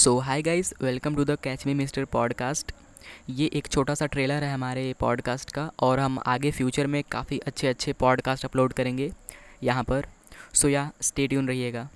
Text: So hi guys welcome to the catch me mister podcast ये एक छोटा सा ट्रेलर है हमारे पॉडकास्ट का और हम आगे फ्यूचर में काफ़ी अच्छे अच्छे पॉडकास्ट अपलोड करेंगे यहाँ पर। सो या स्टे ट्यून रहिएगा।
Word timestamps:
So 0.00 0.18
hi 0.18 0.42
guys 0.42 0.74
welcome 0.82 1.16
to 1.16 1.24
the 1.24 1.38
catch 1.42 1.66
me 1.66 1.74
mister 1.74 2.04
podcast 2.04 2.72
ये 3.30 3.46
एक 3.46 3.66
छोटा 3.68 3.94
सा 3.94 4.06
ट्रेलर 4.06 4.44
है 4.44 4.54
हमारे 4.54 4.94
पॉडकास्ट 5.00 5.52
का 5.52 5.70
और 5.80 5.98
हम 5.98 6.18
आगे 6.26 6.50
फ्यूचर 6.50 6.86
में 6.86 7.04
काफ़ी 7.10 7.38
अच्छे 7.38 7.66
अच्छे 7.66 7.92
पॉडकास्ट 7.92 8.44
अपलोड 8.44 8.72
करेंगे 8.72 9.12
यहाँ 9.62 9.84
पर। 9.84 10.06
सो 10.54 10.68
या 10.68 10.92
स्टे 11.02 11.26
ट्यून 11.26 11.48
रहिएगा। 11.48 11.88